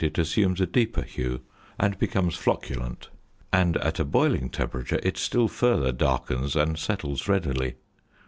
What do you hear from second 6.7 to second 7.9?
settles readily.